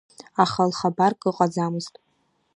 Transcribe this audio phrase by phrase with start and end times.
[0.43, 1.93] Аха лхабарк ыҟаӡамызт.